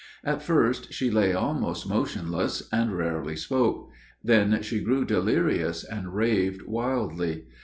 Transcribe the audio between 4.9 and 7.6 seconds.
delirious, and raved wildly.